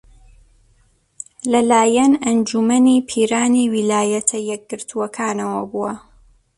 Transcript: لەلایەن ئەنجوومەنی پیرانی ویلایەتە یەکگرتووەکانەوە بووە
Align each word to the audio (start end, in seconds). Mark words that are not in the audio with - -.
لەلایەن 1.51 2.13
ئەنجوومەنی 2.25 2.97
پیرانی 3.09 3.65
ویلایەتە 3.73 4.37
یەکگرتووەکانەوە 4.51 5.61
بووە 5.71 5.93